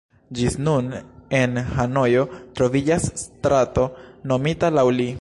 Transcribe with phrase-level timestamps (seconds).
[0.37, 0.87] Ĝis nun
[1.41, 2.25] en Hanojo
[2.61, 3.89] troviĝas strato
[4.33, 5.09] nomita laŭ li.